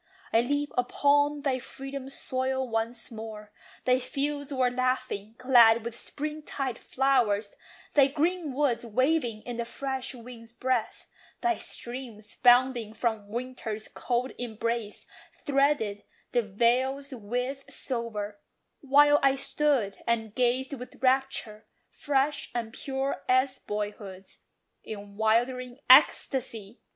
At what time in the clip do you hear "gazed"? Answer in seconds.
20.33-20.73